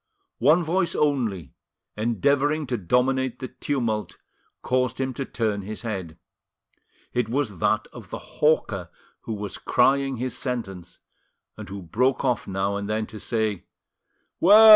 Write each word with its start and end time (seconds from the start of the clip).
One 0.39 0.63
voice 0.63 0.95
only, 0.95 1.53
endeavouring 1.95 2.65
to 2.65 2.75
dominate 2.77 3.37
the 3.37 3.49
tumult, 3.49 4.17
caused 4.63 4.99
him 4.99 5.13
to 5.13 5.25
turn 5.25 5.61
his 5.61 5.83
head: 5.83 6.17
it 7.13 7.29
was 7.29 7.59
that 7.59 7.85
of 7.93 8.09
the 8.09 8.17
hawker 8.41 8.89
who 9.25 9.33
was 9.35 9.59
crying 9.59 10.15
his 10.17 10.35
sentence, 10.35 10.97
and 11.55 11.69
who 11.69 11.83
broke 11.83 12.25
off 12.25 12.47
now 12.47 12.77
and 12.77 12.89
then 12.89 13.05
to 13.05 13.19
say— 13.19 13.65
"Well! 14.39 14.69